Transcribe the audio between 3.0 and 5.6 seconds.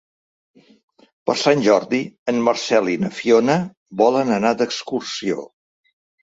na Fiona volen anar d'excursió.